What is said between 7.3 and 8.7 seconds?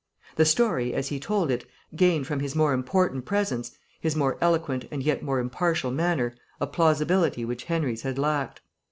which Henry's had lacked.